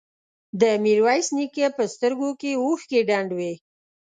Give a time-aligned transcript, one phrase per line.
[0.61, 3.53] د ميرويس نيکه په سترګو کې اوښکې ډنډ وې.